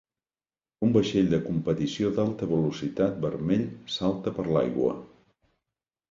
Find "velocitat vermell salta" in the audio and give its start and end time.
2.51-4.33